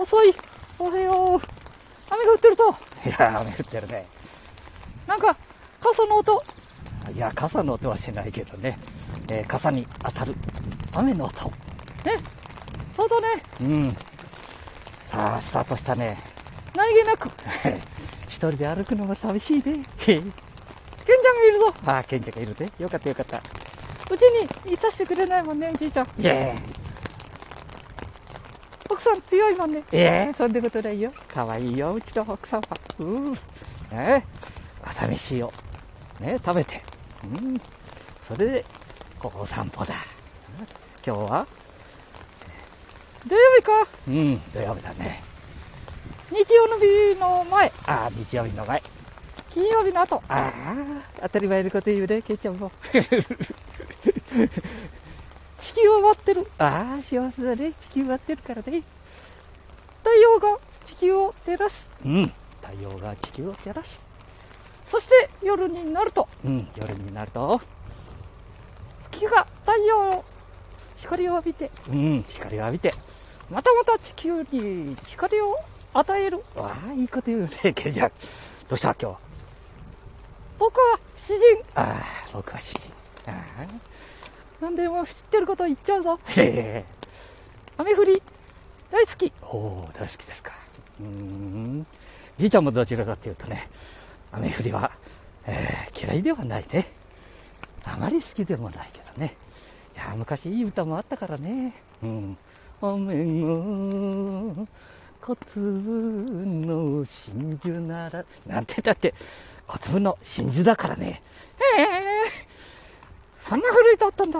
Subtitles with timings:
[0.00, 0.34] 遅い。
[0.78, 1.40] おはよう。
[2.08, 2.74] 雨が降ってると。
[3.06, 4.06] いや、雨降ってるね。
[5.06, 5.36] なんか、
[5.78, 6.42] 傘の音。
[7.14, 8.78] いや、傘の音はしないけどね。
[9.28, 10.34] えー、傘に当たる
[10.94, 11.44] 雨の音。
[11.48, 11.52] ね。
[12.96, 13.26] そうだね。
[13.60, 13.96] うん。
[15.04, 16.16] さあ、スタートしたね。
[16.74, 17.28] 何気なく。
[18.26, 19.62] 一人で歩くのも寂しいね。
[19.98, 21.74] ケンちゃんがいるぞ。
[21.84, 22.72] ああ、ケンちゃんがいるね。
[22.78, 23.42] よかったよかった。
[24.10, 26.06] うちにいさせてくれないもんね、じいちゃん。
[26.18, 26.54] いや
[28.90, 29.84] 奥さん強いもんね。
[29.92, 30.26] え？
[30.28, 31.12] えー、そんなことないよ。
[31.28, 32.66] 可愛いよ、うちの奥さんは。
[32.98, 33.32] うん。
[33.92, 34.26] ね
[34.82, 35.52] 朝飯を、
[36.18, 36.82] ね、食べて。
[37.24, 37.60] うん。
[38.26, 38.64] それで、
[39.18, 39.94] こうお散歩だ。
[41.06, 41.46] 今日は？
[43.26, 45.22] 土曜日かうん、土曜日だね。
[46.30, 47.72] 日曜の日の前。
[47.86, 48.82] ああ、日曜日の前。
[49.50, 50.22] 金曜日の後。
[50.28, 50.74] ああ、
[51.22, 52.72] 当たり前のこと言うね、ケイちゃんも。
[55.90, 56.50] 地球を待ってる。
[56.58, 57.72] ああ、幸せだね。
[57.72, 58.82] 地球待ってるからね。
[60.04, 61.90] 太陽が地球を照らす。
[62.04, 62.32] うん。
[62.62, 64.08] 太陽が地球を照らす。
[64.84, 66.28] そして夜になると。
[66.44, 67.60] うん、夜になると。
[69.00, 70.24] 月が太陽の
[70.96, 71.70] 光を浴びて。
[71.88, 72.94] うん、光を浴びて。
[73.50, 75.56] またまた地球に光を
[75.92, 76.44] 与える。
[76.54, 78.12] わあ、いいこと言うね、ケイちゃん。
[78.68, 79.18] どうした今日。
[80.56, 81.40] 僕は詩人。
[81.74, 82.92] ああ、僕は詩人。
[83.26, 83.99] ああ。
[84.60, 86.18] 何でも知ってること言っちゃうぞ。
[87.78, 88.22] 雨降り、
[88.90, 89.32] 大好き。
[89.42, 90.52] おお、大好きですか。
[91.00, 91.86] うん。
[92.36, 93.68] じいちゃんもどちらかというとね、
[94.32, 94.90] 雨降りは、
[95.46, 96.92] えー、嫌いではないね。
[97.84, 99.34] あまり好きでもないけどね。
[99.96, 101.74] いや、昔いい歌もあったからね。
[102.02, 102.36] うん。
[102.82, 103.24] 雨
[104.56, 104.66] が
[105.20, 105.70] 小粒
[106.46, 109.14] の真珠なら、なんてだって、
[109.66, 111.22] 小粒の真珠だからね。
[113.50, 114.38] そんな古いとあったんだ。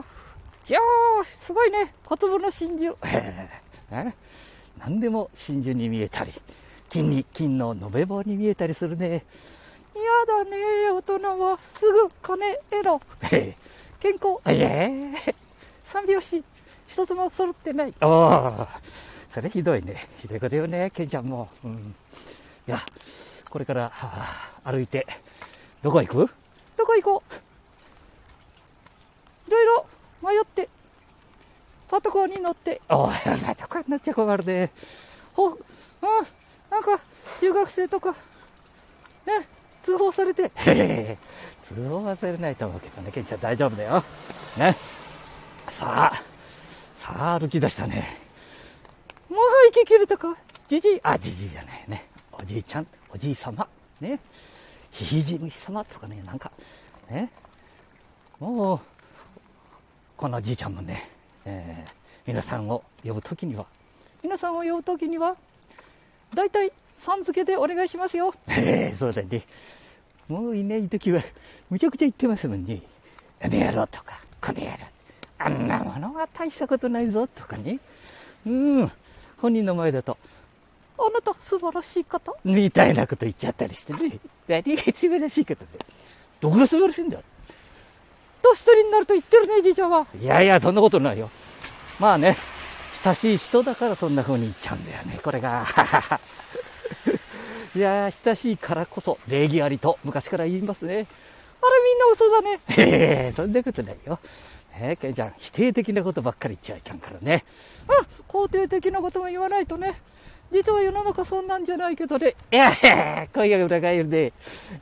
[0.69, 2.97] いやー、すごいね、小粒の真珠。
[4.79, 6.33] 何でも真珠に見えたり、
[6.89, 9.25] 金に、金の延べ棒に見えたりするね。
[9.97, 13.01] 嫌だね、大人はすぐ金得ろ。
[13.99, 14.39] 健康。
[14.47, 15.35] ええ
[15.83, 16.45] 三拍子、
[16.87, 17.95] 一つも揃ってない。
[17.99, 18.81] ああ。
[19.29, 20.07] それひどいね。
[20.19, 21.49] ひどいこと言うね、ケンちゃんも。
[21.65, 21.95] うん。
[22.69, 22.81] いや、
[23.51, 23.91] これから、は
[24.63, 25.05] あ、歩いて、
[25.83, 26.31] どこ行く？
[26.77, 27.35] どこ行こう
[29.51, 29.87] いろいろ
[30.23, 30.69] 迷って、
[31.89, 32.81] パトカーに乗って。
[32.89, 34.71] おい、パトカーに乗っちゃ困るね。
[35.33, 35.59] ほ、うん、
[36.71, 37.01] なんか、
[37.41, 38.13] 中学生とか、
[39.27, 39.49] ね、
[39.83, 40.53] 通報されて。
[41.65, 44.05] 通報はされないと思うけどね、ケンちゃん大丈夫だよ。
[44.57, 44.77] ね。
[45.69, 46.23] さあ、
[46.97, 48.09] さあ歩き出したね。
[49.29, 49.41] もう
[49.71, 50.37] 息切れたか？
[50.69, 51.01] じじい。
[51.03, 52.07] あ、じじいじゃないね。
[52.33, 53.67] おじいちゃん、おじい様。
[54.01, 54.21] ね。
[54.93, 56.53] ひひじ虫様とかね、なんか、
[57.11, 57.33] ね。
[58.39, 58.81] もう、
[60.21, 61.09] このじいちゃんもね、
[61.47, 61.93] えー、
[62.27, 63.65] 皆さんを呼ぶときには、
[64.23, 65.35] 皆さんを呼ぶときには、
[66.35, 68.35] 大体、さん付けでお願いしますよ。
[68.47, 69.43] え えそうだね。
[70.29, 71.23] もういないときは、
[71.71, 72.83] むちゃくちゃ言ってますもんね。
[73.41, 74.77] あの野郎とか、この野郎。
[75.39, 77.79] あんなものは大したことないぞとかね。
[78.45, 78.93] うん。
[79.39, 80.19] 本人の前だと、
[80.99, 82.37] あなた素晴らしい方？
[82.45, 84.19] みたいなこと言っちゃったりしてね。
[84.47, 85.67] 何が素晴らしい方で。
[86.43, 87.17] どこが素晴らしいんだ？
[87.17, 87.23] よ。
[88.51, 90.07] と一人になると言ってるね、じいちゃんは。
[90.21, 91.31] いやいや、そんなことないよ。
[91.99, 92.37] まあね、
[93.05, 95.65] 親しい人だからそんな風に言っちゃうんだよね、これが。
[97.77, 100.95] いや親しいからこそ礼儀ありと昔から言いますね。
[100.95, 101.05] あれ
[101.85, 102.61] みんな嘘だね。
[102.69, 104.19] へえ、そんなことないよ。
[104.75, 107.45] えー、ケイちゃん、否定的なことばっかり言っちゃいかんからね。
[107.89, 110.01] うん、肯定的なことも言わないとね。
[110.53, 112.35] 実は世の中そんなんじゃないけどね。
[112.51, 112.73] いや
[113.33, 114.33] 声が裏返るで、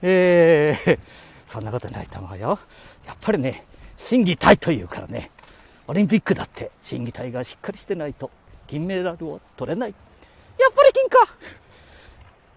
[0.00, 0.98] えー、
[1.46, 2.58] そんなことないと思うよ。
[3.08, 3.64] やっぱりね、
[3.96, 5.30] 審議体というからね、
[5.86, 8.30] オリンピックだって審議体がしっかりしてないと
[8.66, 9.94] 金メダルを取れない。
[10.58, 11.34] やっぱり金か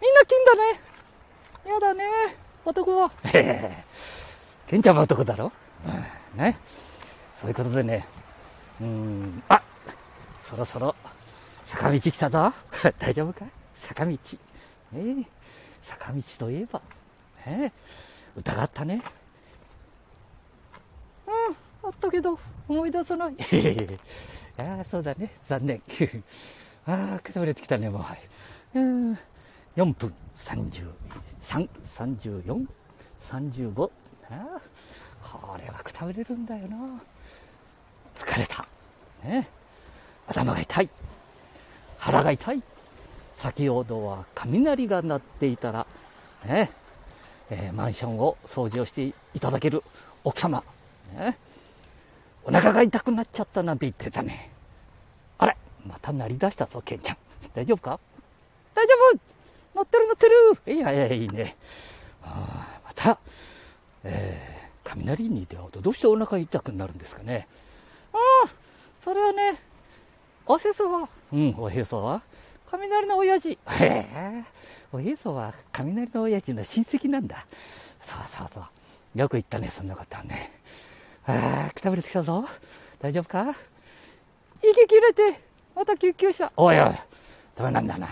[0.02, 0.82] みんな金だね。
[1.74, 2.04] やだね、
[2.66, 3.12] 男は。
[3.24, 3.84] へえ、
[4.68, 5.54] ケンちゃんも男だろ、
[6.36, 6.58] うん、ね。
[7.34, 8.06] そういうことでね、
[8.82, 9.62] うん、あ
[10.44, 10.94] そろそろ
[11.64, 12.54] 坂道来たぞ。
[13.00, 13.46] 大丈夫か？
[13.76, 14.18] 坂道。
[14.92, 15.30] ね
[15.82, 16.82] 坂道といえば、
[17.46, 17.72] ね
[18.36, 19.02] 歌があったね。
[21.32, 23.36] うん、あったけど、思い出さない。
[24.58, 25.32] ああ、そうだね。
[25.46, 25.82] 残念。
[26.86, 28.06] ああ、くたぶれてきたね、も
[28.74, 28.80] う。
[28.80, 29.18] うん、
[29.76, 30.88] 4分33、
[31.84, 32.68] 34、
[33.22, 33.92] 35。
[34.30, 34.62] ああ、
[35.22, 36.78] これはくたぶれるんだよな。
[38.16, 38.68] 疲れた。
[39.24, 39.48] ね、
[40.28, 40.90] 頭が痛い。
[41.98, 42.64] 腹が痛い。
[43.36, 45.88] 先ほどは雷が鳴っていたら、
[46.46, 46.72] ね、
[47.50, 49.84] えー、マンションを掃除をしていただける
[50.24, 50.64] 奥様、
[51.12, 51.38] ね、
[52.44, 54.50] お腹が痛くなっちゃったなんて言ってたね。
[55.38, 57.18] あれまた鳴り出したぞ、ケンちゃん。
[57.54, 58.00] 大丈夫か？
[58.74, 59.20] 大丈夫
[59.76, 61.56] 乗ってる乗ってるいやいや、いいね。
[62.24, 63.20] ああ、また、
[64.04, 67.48] えー、雷に出会うとどうしてお腹痛くなるんですかね？
[68.14, 68.50] ああ、
[69.00, 69.60] それはね、
[70.46, 72.22] おせそはうん、おへそは？
[72.68, 73.52] 雷の親父。
[73.52, 74.44] へえ、
[74.94, 77.46] おへそは雷の親父の親戚なんだ。
[78.02, 79.20] そうそうそう。
[79.20, 80.52] よく言ったね、そんなことはね。
[81.32, 82.46] ああ、くたぶれてきたぞ。
[83.00, 83.56] 大丈夫か？
[84.62, 85.42] 息切れて、
[85.76, 86.52] また救急車。
[86.56, 86.92] おいおい、
[87.56, 88.08] ダメなんだな。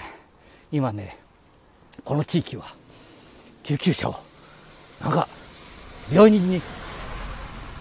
[0.71, 1.17] 今ね、
[2.03, 2.73] この地域は、
[3.63, 4.15] 救急車を、
[5.01, 5.27] なんか、
[6.11, 6.61] 病院に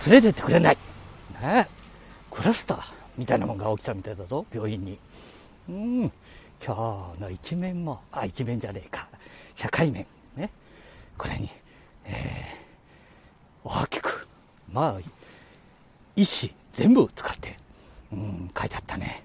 [0.07, 0.79] 連れてってくれない。
[1.41, 1.69] ね？
[2.31, 4.99] クラスターみたいなもんが起きたみたいだぞ、病院に。
[5.69, 6.13] うん、
[6.65, 9.09] 今日の一面も、あ、一面じゃねえか、
[9.55, 10.07] 社会面、
[10.37, 10.51] ね？
[11.17, 11.51] これに、
[12.05, 14.29] えー、大きく、
[14.71, 15.01] まあ、
[16.19, 17.57] 医師全部使って、
[18.13, 19.23] うん、書いてあったね。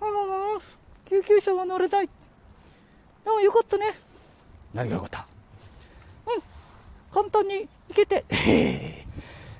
[0.00, 0.60] ああ、
[1.10, 2.06] 救急車は乗れない。
[2.06, 2.12] で
[3.26, 3.86] もよかったね。
[4.72, 5.26] 何がよかった？
[7.12, 9.06] 簡単に行けて、へえ、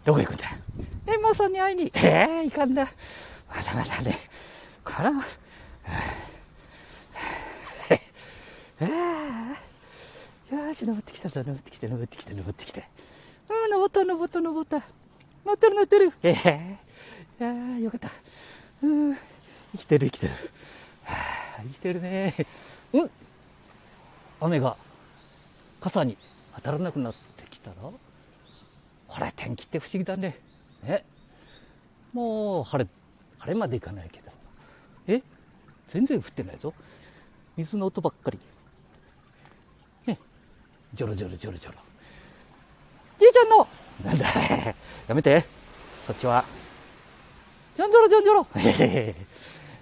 [0.04, 0.44] どこ行くんだ？
[1.12, 1.90] エンマさんに会いに。
[1.96, 2.84] ええいかんだ。
[3.48, 4.20] まだまだね。
[4.84, 5.24] これは、は
[8.80, 9.56] あ、は
[10.50, 12.88] あ、よーし、登ってきたぞ、登ってきて、登ってきて、登ってきて。
[13.50, 14.82] うん、登った登った登った。
[15.44, 16.12] 乗ってる乗ってる。
[16.22, 16.78] ええ
[17.40, 18.10] いやーよかった。
[18.82, 19.14] うん、
[19.72, 20.32] 生きてる、生きてる。
[21.04, 21.14] は
[21.58, 22.34] あ、生きてるね。
[22.92, 23.10] うん
[24.40, 24.76] 雨が
[25.80, 26.16] 傘に
[26.56, 27.76] 当たらなくなってきたら、
[29.08, 30.38] これ天気って不思議だね。
[30.82, 31.04] ね。
[32.12, 32.90] もう晴れ、
[33.38, 34.30] 晴れまでいかないけど。
[35.06, 35.22] え？
[35.88, 36.72] 全然降ってないぞ。
[37.56, 38.38] 水の音ばっかり。
[40.06, 40.18] ね。
[40.94, 41.78] ジョロジョロジョロジョロ。
[43.18, 43.68] じいちゃんの、
[44.04, 44.26] なんだ
[45.08, 45.44] やめて。
[46.06, 46.44] そっちは。
[47.74, 48.46] ジョンジョロジョンジョロ。
[48.56, 49.14] へへへ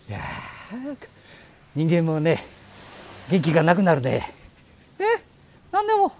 [0.08, 0.96] いやー
[1.74, 2.44] 人間もね、
[3.30, 4.32] 元気がなくなるね。
[4.98, 5.04] え？
[5.72, 6.12] なんでも。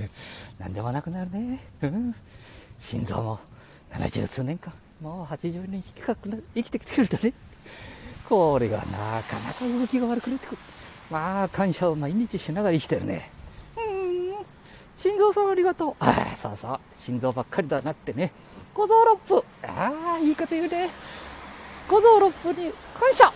[0.58, 1.64] 何でもなくなるね。
[1.82, 2.14] うん
[2.78, 3.40] 心臓も
[3.92, 7.32] 70数年間、もう80年近くな生きてきてくれたね。
[8.28, 10.58] これがなかなか動きが悪くなってくる。
[11.10, 13.30] まあ、感謝を毎日しながら生きてるね。
[14.96, 15.02] うん。
[15.02, 15.94] 心臓さんありがとう。
[16.00, 16.80] ああ、そうそう。
[16.96, 18.32] 心臓ばっかりだなくてね。
[18.74, 19.44] 小僧六夫。
[19.62, 20.90] ああ、いいこと言うね。
[21.88, 23.32] 小僧六夫に感謝。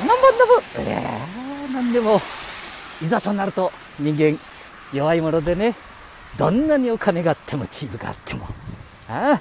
[0.00, 0.16] 何番
[0.76, 0.88] ダブ。
[0.88, 2.20] いやーなんでも、
[3.02, 4.38] いざとなると人間
[4.92, 5.74] 弱いものでね、
[6.38, 8.46] どんなにお金があってもチームがあっても、
[9.08, 9.40] ああ、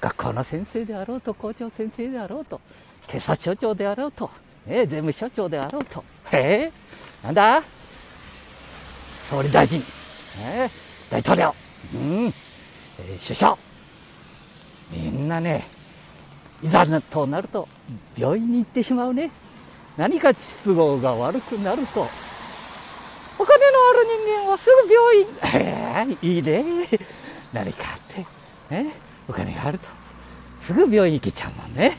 [0.00, 2.60] 学校の先生であろうと、校長先生であろうと、
[3.06, 4.30] 警察署長であろうと、
[4.66, 6.02] ね、税務署長であろうと、
[6.32, 6.72] へえ、
[7.22, 7.62] なんだ？
[9.30, 9.82] 総理大臣、
[10.38, 10.70] ね、
[11.10, 11.54] 大統領、
[11.94, 13.58] うん、えー首相、
[14.90, 15.66] みんなね、
[16.62, 17.68] いざとなると
[18.16, 19.30] 病院に行ってしまうね。
[19.96, 22.06] 何か都合が悪くなると、
[23.38, 25.26] お金のある人間はすぐ病院。
[26.06, 26.64] へえいいね。
[27.52, 28.00] 何かあっ
[28.68, 28.92] て、ね、
[29.28, 29.88] お金があると、
[30.58, 31.96] すぐ病院行けちゃうもんね。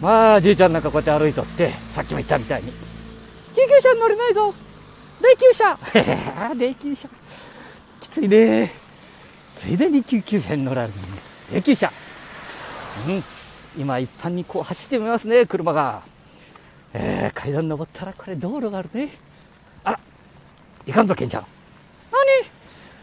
[0.00, 2.70] まあ、じいちゃんなんかこうやって歩いとって、さっきも言ったみたいに。
[2.70, 4.52] 救急車に乗れないぞ。
[5.22, 5.78] 霊柩車。
[5.98, 7.08] へ え霊柩車。
[8.14, 8.70] きついね。
[9.56, 11.06] ついでに救急車に乗られずに、
[11.52, 11.90] 霊柩車。
[13.08, 13.24] うん。
[13.76, 16.02] 今一般にこう走ってみますね、車が。
[16.92, 19.08] えー、階段登ったらこれ道路があるね。
[19.82, 20.00] あら、
[20.86, 21.46] いかんぞ、ケンちゃん。
[22.12, 22.54] 何？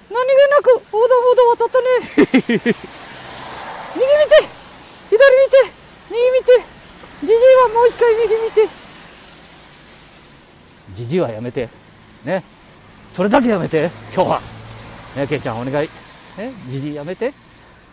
[0.10, 1.86] 何気なく横断歩道渡ったね。
[2.18, 2.76] 右見て
[5.10, 5.58] 左見て
[6.10, 6.64] 右見て
[7.22, 8.70] じじいはもう一回右見て。
[10.94, 11.68] じじいはやめて。
[12.24, 12.44] ね。
[13.14, 14.51] それだけやめて、今日は。
[15.16, 15.90] ね、ケンちゃんお願い。
[16.38, 17.34] ね、じじいやめて。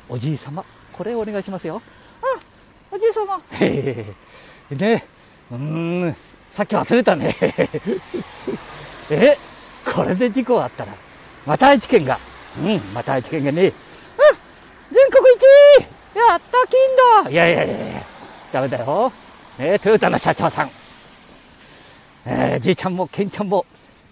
[0.09, 1.83] おじい様、これお願いしますよ。
[2.23, 2.41] あ、
[2.91, 3.41] おじい様。
[3.53, 4.15] へへ
[4.71, 4.75] へ。
[4.75, 5.05] ね。
[5.51, 5.57] うー
[6.07, 6.17] ん、
[6.51, 7.35] さっき忘れたね。
[9.11, 9.37] え、
[9.85, 10.93] これで事故あったら、
[11.47, 12.19] また愛知県が、
[12.59, 13.73] うん、また愛知県がね、
[14.91, 15.85] 全国一
[16.15, 18.03] 位やった金だいやいやいやいや、
[18.53, 19.13] ダメだよ。
[19.59, 20.71] ね、トヨタの社長さん。
[22.25, 23.65] えーじいちゃんもケンちゃんも、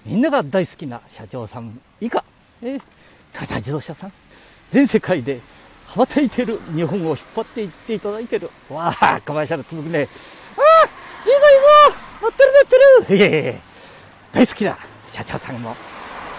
[0.05, 2.25] みんなが大好きな社長さん以下、
[2.63, 2.83] えー
[3.37, 4.13] トヨタ自動車さん、
[4.71, 5.41] 全世界で
[5.89, 8.51] 羽ばたいてる日本を引っ張っていっていただいてる。
[8.71, 10.09] わあ、コマーシャル続くね。
[10.57, 12.53] ああいいぞいいぞ乗ってる
[13.05, 13.61] 乗ってるいえいえ
[14.33, 14.79] 大好きな
[15.13, 15.77] 社長さんも、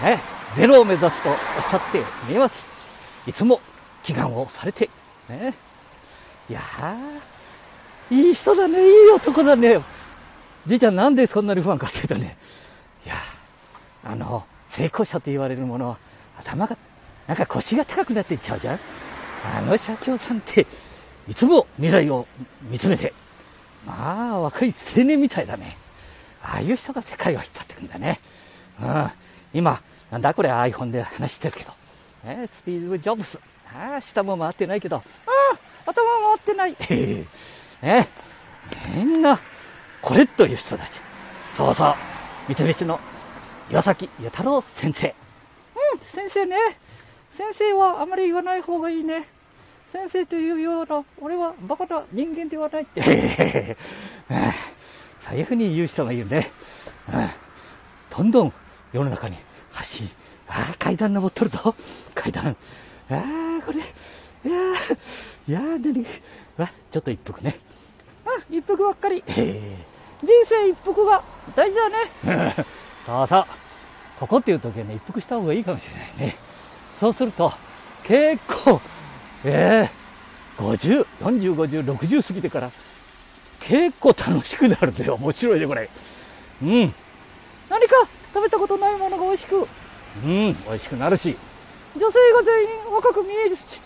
[0.02, 0.18] ね、
[0.56, 1.36] ゼロを目指すとおっ
[1.68, 2.66] しゃって見えます。
[3.28, 3.60] いつも
[4.02, 4.90] 祈願をされて、
[5.28, 5.54] ね。
[6.50, 6.60] いや、
[8.10, 9.80] いい人だね、いい男だね。
[10.66, 12.36] じいちゃんなんでそんなに不安かって言うとね、
[13.06, 13.14] いや、
[14.02, 15.98] あの、成功者と言われるものは
[16.40, 16.76] 頭が、
[17.28, 18.80] なんか腰が高くなっていっちゃうじゃん？
[19.56, 20.66] あの社長さんって、
[21.28, 22.26] いつも未来を
[22.62, 23.12] 見つめて、
[23.86, 25.76] まあ、若い青年みたいだね。
[26.42, 28.20] ああいう人が世界を引っ張っていくんだね。
[28.80, 29.10] うん。
[29.52, 29.80] 今、
[30.10, 31.72] なんだこれ iPhone で話してるけど。
[32.24, 33.38] ね、スピードジョブス。
[33.72, 34.96] ああ、下も回ってないけど。
[34.96, 35.02] あ
[35.54, 35.58] あ、
[35.90, 36.70] 頭も回ってない。
[36.70, 37.26] ね
[37.82, 38.06] え、
[38.94, 39.38] みんな、
[40.00, 41.00] これという人たち。
[41.54, 41.94] そうそう。
[42.54, 42.98] 三菱の
[43.70, 45.08] 岩崎弥太郎先生。
[45.94, 46.56] うん、先生ね。
[47.30, 49.28] 先生はあまり言わない方がいいね。
[49.88, 53.02] 先生というような、俺はバカな人間ではないって。
[55.20, 56.50] そういうふうに言う人がいるね。
[57.12, 57.30] うん
[58.10, 58.52] どんどん
[58.92, 59.36] 世の中に
[59.72, 60.10] 発信。
[60.48, 61.74] ああ、階段登っとるぞ。
[62.14, 62.56] 階段。
[63.10, 63.78] ああ、これ。
[63.78, 64.98] いやー、
[65.46, 66.06] いやー、何？
[66.56, 67.58] わ、ちょっと一服ね。
[68.50, 69.22] うん、一服ばっかり。
[69.26, 69.76] へ
[70.22, 71.22] 人生一服が
[71.54, 71.96] 大事だね。
[72.58, 72.64] え。
[73.06, 73.46] そうそう。
[74.18, 76.36] ここっていう時はね、一服した方がいいかもしれないね。
[76.98, 77.52] そうすると、
[78.02, 78.80] 結構、
[79.44, 82.72] ええ50、40、50、60過ぎてから、
[83.60, 85.14] 結構楽しくなるんだよ。
[85.14, 85.88] 面白いね、これ。
[86.60, 86.94] うん。
[87.70, 87.94] 何か
[88.34, 89.68] 食べたことないものが美味しく、
[90.24, 91.36] うん、美味しくなるし。
[91.94, 93.80] 女性が全員若く見えるし、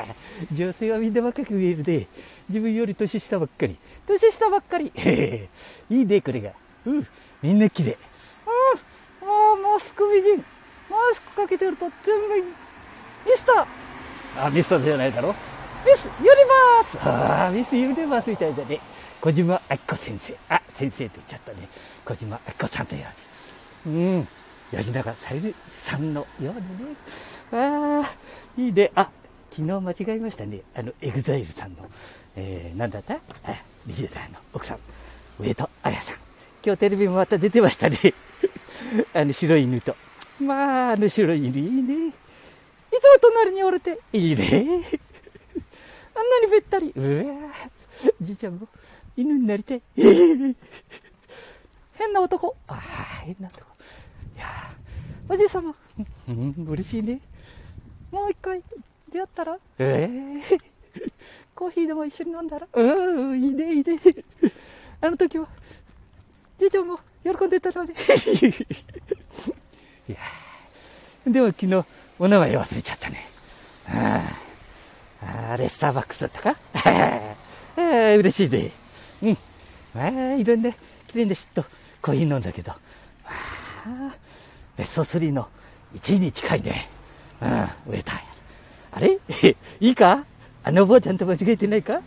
[0.52, 2.08] 女性はみんな若く見えるね。
[2.48, 3.76] 自分より年下ばっかり。
[4.06, 4.90] 年下ばっかり。
[5.90, 6.50] いいね、これが。
[6.86, 7.06] うん、
[7.42, 7.98] みんな綺麗。
[9.22, 10.53] うん、もうマスク美人。
[10.94, 15.34] マスクかけてると全部ミスター、あ、ミスターじゃないだろ？
[15.86, 18.80] ミス、ユニバースああ、ミスユニバースみたいだね。
[19.20, 20.34] 小島明子先生。
[20.48, 21.68] あ、先生って言っちゃったね。
[22.04, 23.06] 小島明子さんだよ
[23.86, 23.96] うに。
[23.96, 24.28] うん。
[24.70, 26.54] 吉永小百合さんのようにね。
[27.52, 28.90] ああ、いいね。
[28.94, 29.10] あ、
[29.50, 30.60] 昨日間違えましたね。
[30.74, 31.88] あの、 EXILE さんの、
[32.36, 33.14] えー、なんだった？
[33.14, 33.18] あ、
[33.86, 34.78] リーダーの奥さん、
[35.38, 36.16] 上戸彩さん。
[36.64, 37.98] 今日テレビもまた出てましたね。
[39.14, 39.96] あの、白い犬と。
[40.40, 42.08] まあ、あの白い犬いいね。
[42.08, 44.44] いつも隣におれて、いいね。
[46.14, 46.92] あんなにべったり。
[46.94, 47.50] うわ
[48.20, 48.68] じいちゃんも
[49.16, 49.82] 犬になりたい。
[51.94, 52.56] 変な男。
[52.66, 52.76] ああ、
[53.24, 53.66] 変なとこ。
[54.36, 54.46] いや
[55.28, 57.20] おじい様、ーうん、嬉しいね。
[58.10, 58.62] もう一回
[59.10, 60.60] 出会ったら、ええ
[61.54, 64.00] コーヒーでも一緒に飲んだら、うん、いいね、いいね。
[65.00, 65.48] あの時は、
[66.58, 67.94] じいちゃんも喜んでたので、
[70.08, 70.18] いや
[71.26, 71.84] でも昨日、
[72.18, 73.26] お名前忘れちゃったね。
[73.88, 74.22] あ
[75.22, 76.56] あ、あれ、スターバックスだったか？
[77.76, 78.70] ああ、嬉しいね。
[79.22, 79.38] うん。
[79.94, 80.70] まあ、いろんな、
[81.06, 81.68] 綺麗な人と
[82.02, 84.14] コーヒー飲んだけど、まあ、
[84.76, 85.48] ベスト3の
[85.94, 86.88] 1位に近いね。
[87.40, 88.22] うん、ウェーターや。
[88.92, 89.18] あれ？
[89.80, 90.24] いいか？
[90.62, 92.00] あのお坊ちゃんと間違えてないか？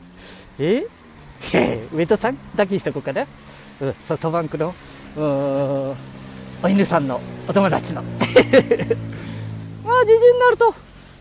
[0.60, 0.75] え？
[0.75, 2.38] へウェーターさん？
[2.56, 3.25] だけにしとこうかな。
[3.82, 4.74] うん、ソフトバンクの、
[5.16, 5.24] う
[5.94, 5.96] ん
[6.64, 8.02] お犬さんのお友達の。
[8.08, 8.34] まあ、じじい
[10.34, 10.74] になると、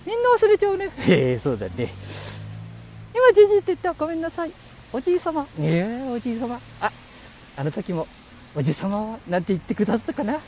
[0.06, 0.90] みんな忘れちゃうね。
[1.06, 1.92] へ え、そうだね。
[3.14, 4.52] 今、じじいって言ったらごめんなさい。
[4.92, 5.46] おじい様。
[5.58, 6.58] いやおじい様。
[6.80, 6.90] あ、
[7.56, 8.06] あの時も、
[8.54, 10.34] おじさまは、なんて言ってくださったかな。
[10.34, 10.38] あ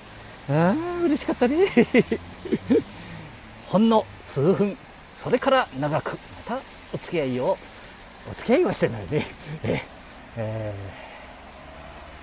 [0.50, 1.66] あ、嬉しかったね。
[3.68, 4.76] ほんの数分、
[5.22, 6.18] それから長く、ま
[6.56, 6.60] た
[6.94, 7.58] お付き合いを、
[8.30, 9.26] お付き合いはしてないね。
[9.64, 9.82] え
[10.36, 11.08] えー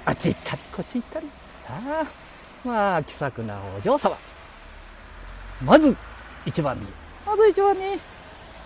[0.07, 1.27] あっち行ったり、こっち行ったり。
[1.67, 2.05] ああ、
[2.65, 4.17] まあ、気さくなお嬢様。
[5.63, 5.95] まず、
[6.47, 6.87] 一番に、
[7.23, 7.99] まず一番に、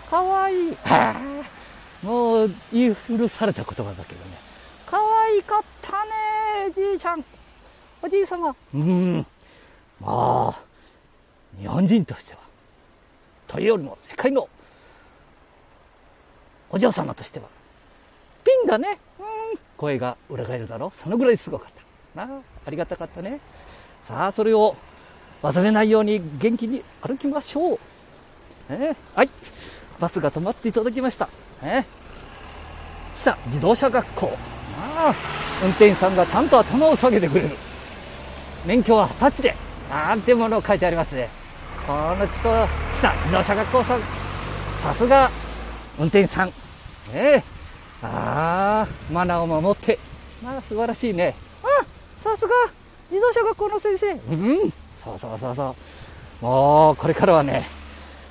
[0.09, 0.75] かわいい。
[0.85, 4.37] はあ、もう言い古された言葉だけどね。
[4.85, 7.25] かわいかったね、じいちゃん。
[8.01, 8.55] おじい様。
[8.73, 9.25] うん。
[9.99, 10.61] まあ、
[11.59, 12.39] 日本人としては、
[13.47, 14.47] というよりも世界の
[16.69, 17.47] お嬢様としては、
[18.45, 18.97] ピンだね。
[19.75, 21.71] 声が裏返るだろうそのぐらいすごかっ
[22.15, 22.25] た。
[22.25, 23.41] なあ、ありがたかったね。
[24.03, 24.75] さあ、それを
[25.41, 27.79] 忘れないように元気に歩きましょう。
[28.69, 29.29] ねはい。
[29.99, 31.29] バスが止まっていただきました。
[31.61, 31.85] ね
[33.13, 34.37] 知多自動車学校。
[34.77, 35.15] ああ、
[35.63, 37.51] 運転手さんがちゃんと頭を下げてくれる。
[38.65, 39.55] 免許は二十歳で。
[39.89, 41.29] なんてものを書いてありますね。
[41.87, 42.49] このちと、
[42.99, 43.99] 知多自動車学校さん。
[44.83, 45.31] さすが、
[45.97, 46.47] 運転手さん。
[46.47, 46.53] ね
[47.13, 47.43] え。
[48.01, 49.99] ああ、マナーを守って。
[50.43, 51.35] まあ、素晴らしいね。
[51.63, 52.53] うん、さすが、
[53.09, 54.13] 自動車学校の先生。
[54.13, 54.17] う
[54.67, 55.75] ん、そうそうそうそ
[56.41, 56.45] う。
[56.45, 57.67] もう、これからはね、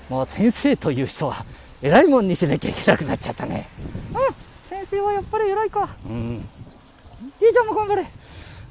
[0.08, 1.44] もう先生という人は、
[1.82, 3.68] 偉いもんにしなきゃいけなくなっちゃったね。
[4.12, 5.96] うん、先生はやっぱり偉いか。
[6.06, 6.48] うん。
[7.40, 8.02] じいちゃんも頑張れ。
[8.02, 8.08] は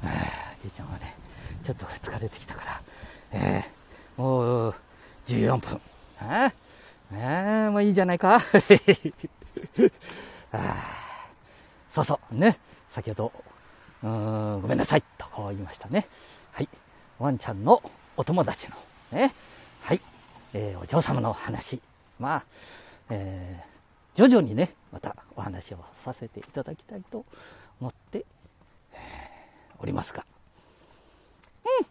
[0.02, 1.14] あじいちゃんはね、
[1.62, 2.82] ちょっと疲れてきたから、
[3.32, 4.74] えーもう、
[5.28, 5.80] 14分。
[6.20, 6.52] あ
[7.12, 8.34] あああもういいじゃないか。
[8.34, 8.42] あ
[10.52, 10.74] あ
[11.90, 12.58] そうそう、ね。
[12.90, 13.32] 先ほど、
[14.02, 16.06] うん、ごめんなさい、とこう言いましたね。
[16.52, 16.68] はい。
[17.18, 17.82] ワンちゃんの
[18.16, 18.76] お友達の、
[19.18, 19.34] ね。
[19.80, 20.00] はい。
[20.54, 21.80] えーお嬢様の話。
[22.18, 22.44] まあ、
[23.10, 23.68] えー
[24.14, 27.24] 徐々にね、またお話をさせていただきたいと
[27.80, 28.24] 思って
[28.92, 28.96] え
[29.78, 30.24] おりますが。
[31.64, 31.86] うん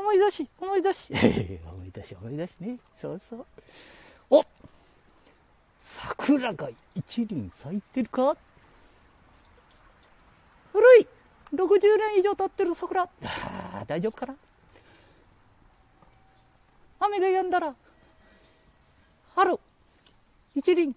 [0.00, 1.12] 思い出し、思い出し。
[1.70, 2.78] 思い出し思い出しね。
[2.96, 3.46] そうそう。
[4.30, 4.44] お
[5.80, 8.36] 桜が一輪咲いてるか？
[10.72, 11.06] 古い
[11.54, 13.02] !60 年以上経ってる桜。
[13.04, 13.08] あ
[13.74, 14.34] あ、大丈夫かな？
[17.00, 17.74] 雨が止んだら、
[19.36, 19.58] 春、
[20.54, 20.94] 一輪。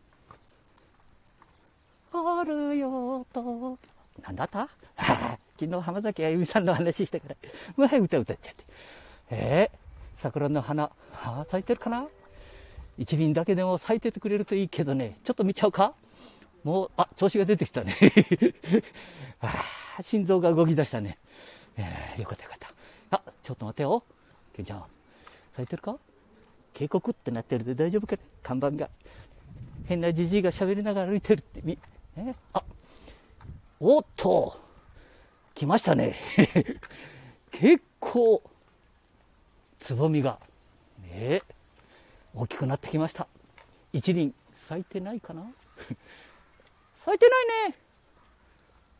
[2.11, 3.77] 春よと。
[4.21, 4.67] なんだった？
[5.59, 7.35] 昨日浜崎あゆみさんの話してから、
[7.77, 8.63] うわ歌歌っちゃって。
[9.29, 9.77] えー、
[10.13, 10.91] 桜の花、
[11.23, 12.07] あ咲いてるかな？
[12.97, 15.93] 一輪だけでも咲いててくれるといいけどね、ちょっと見ちゃうか？
[16.63, 17.95] もう、あ、調子が出てきたね。
[19.41, 19.53] あ
[20.01, 21.17] 心臓が動き出したね。
[21.77, 22.73] えー、よかったよかった。
[23.17, 24.03] あ、ちょっと待てよ。
[24.53, 24.85] ケンちゃん、
[25.53, 25.97] 咲いてるか？
[26.73, 28.89] 警告ってなってるで大丈夫か看板が。
[29.85, 31.77] 変なじじいが喋りながら歩いてるってみ、
[32.15, 32.33] え？
[32.53, 32.63] あ、
[33.79, 34.59] おっと、
[35.55, 36.15] 来ましたね。
[37.51, 38.43] 結構、
[39.79, 40.39] つぼみが、
[41.01, 41.41] ね
[42.33, 43.27] 大きくなってきました。
[43.91, 45.51] 一輪咲いてないかな？
[47.03, 47.75] 咲いてないね。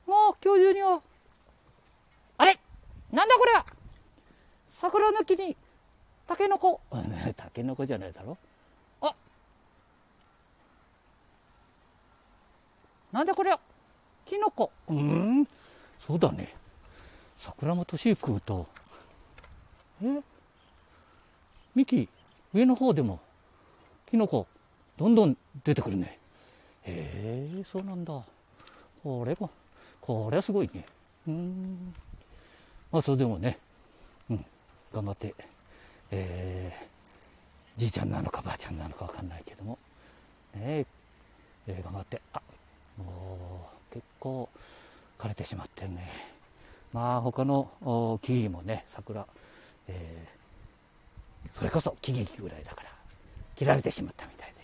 [0.08, 1.02] もう今日中には。
[2.40, 2.60] あれ
[3.12, 3.52] なんだこれ
[4.72, 5.56] 桜の木に、
[6.28, 6.82] タケノコ。
[7.38, 8.40] タケノコじゃないだろ
[9.02, 9.14] あ
[13.12, 13.56] なんだこれ
[14.26, 14.72] キノコ。
[14.88, 15.48] うん
[16.00, 16.56] そうだね。
[17.38, 18.66] 桜も年食うと、
[20.02, 20.24] え？
[21.76, 22.10] 幹、
[22.52, 23.20] 上の方でも、
[24.08, 24.48] キノコ、
[24.98, 26.21] どんどん出てくるね。
[26.84, 28.24] へえ、そうなんだ。
[29.04, 29.50] これも、
[30.00, 30.86] これはすごいね。
[31.28, 31.94] うん。
[32.92, 33.58] まあ、それでもね、
[34.30, 34.46] うん、
[34.94, 35.34] 頑張って、
[36.12, 39.78] えー、じいちゃんなのかばあちゃんなのかわかんないけども、
[40.56, 40.86] ね
[41.68, 42.42] えー、頑張って、あ、
[42.98, 44.50] もう、結構
[45.18, 46.10] 枯れてしまってるね。
[46.94, 47.70] まあ、他の
[48.22, 49.26] 木々もね、桜、
[49.88, 52.90] えー、それこそ木々ぐらいだから、
[53.56, 54.56] 切られてしまったみたいで、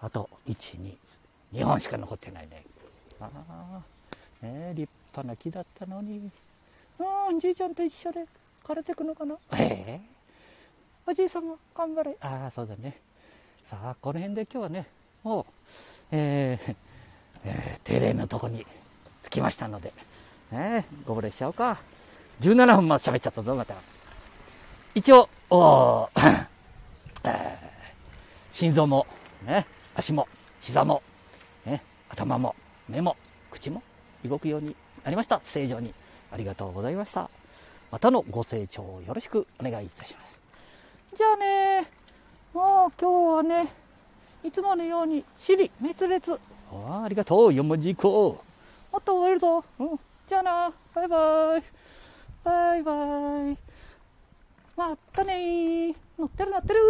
[0.00, 0.94] あと、1、2、
[1.52, 2.64] 2本しか残ってないね。
[3.20, 3.30] あ
[4.42, 6.30] あ、ね、立派な木だったのに。
[6.98, 8.24] うん、じいちゃんと一緒で
[8.62, 9.36] 枯れてくのかな？
[9.56, 12.16] ええー、おじいさんも頑張れ。
[12.20, 12.98] ああ、そうだね。
[13.62, 14.86] さあ、この辺で今日はね、
[15.22, 15.44] もう、
[16.12, 16.76] えー、
[17.44, 18.66] えー、定例のとこに
[19.22, 19.92] 着きましたので、
[20.50, 21.78] ね、ご無礼しちゃおうか。
[22.40, 23.74] 17分まで喋っちゃったぞ、また。
[24.94, 26.08] 一応、お
[27.24, 27.58] えー、
[28.52, 29.06] 心臓も、
[29.44, 30.28] ね、足も、
[30.60, 31.02] 膝も、ね、
[32.08, 32.54] 頭も、
[32.88, 33.16] 目も、
[33.50, 33.82] 口も
[34.24, 35.40] 動くようになりました。
[35.42, 35.94] 正常に。
[36.30, 37.30] ありがとうございました。
[37.90, 40.42] またのご清聴よろしくお願いいたします。
[41.16, 41.90] じゃあね、
[42.52, 43.72] もう今日はね、
[44.42, 46.40] いつものように、尻滅裂。
[46.72, 48.42] あありがとう、四文字以降。
[48.92, 49.64] もっと終えるぞ。
[49.78, 50.00] うん。
[50.26, 51.62] じゃあな、バイバイ。
[52.42, 53.74] バイバイ。
[54.76, 56.80] またね乗ってる乗ってる